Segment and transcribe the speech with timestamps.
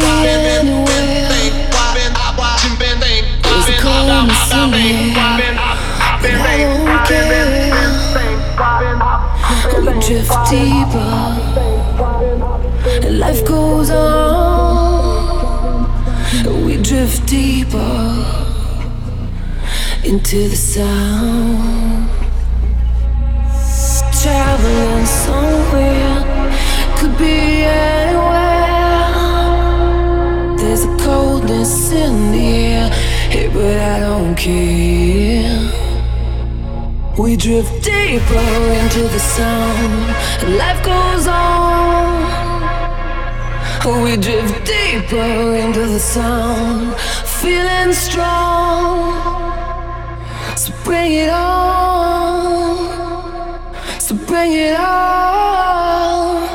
[0.00, 0.66] and
[6.40, 7.42] I don't care.
[9.84, 11.14] We drift deeper,
[13.06, 15.86] and life goes on.
[16.64, 18.24] We drift deeper
[20.04, 22.01] into the sound.
[34.44, 34.48] We
[37.36, 38.34] drift deeper
[38.80, 40.10] into the sound,
[40.42, 42.62] and life goes on.
[44.02, 46.96] We drift deeper into the sound,
[47.40, 49.12] feeling strong.
[50.56, 52.80] So bring it on,
[54.00, 56.48] so bring it on.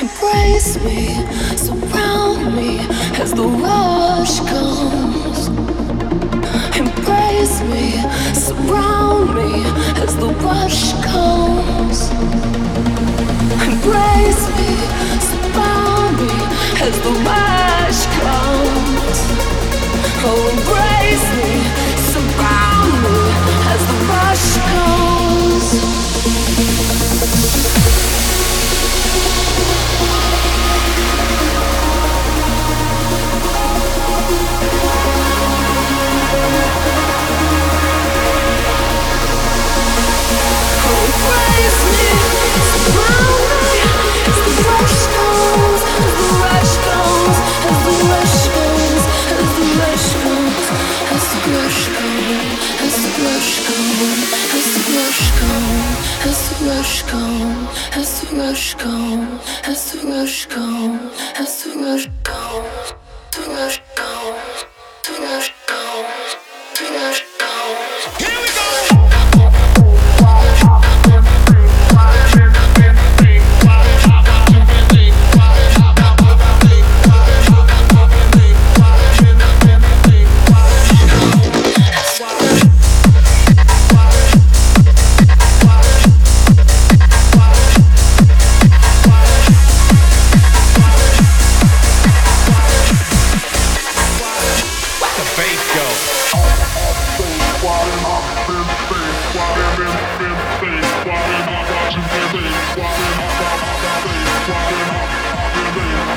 [0.00, 1.14] Embrace me,
[1.56, 2.80] surround me
[3.20, 5.21] as the rush comes.
[8.66, 9.64] Surround me
[10.02, 11.71] as the rush comes.
[58.32, 59.38] Zuckerstrom,
[59.76, 60.98] Zuckerstrom,
[61.44, 62.64] Zuckerstrom,
[63.30, 63.91] Zuckerstrom.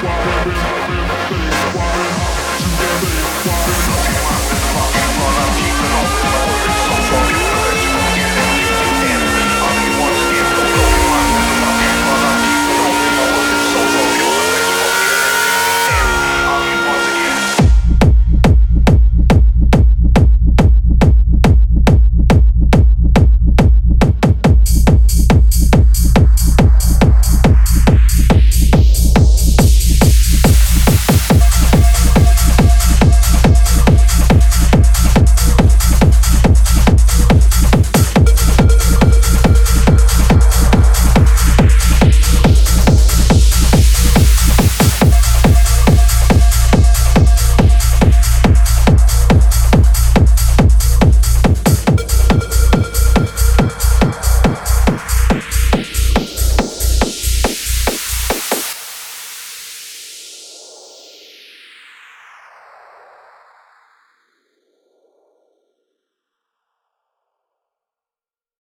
[0.01, 0.74] Guarda